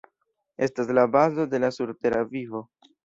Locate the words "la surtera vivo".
1.65-2.65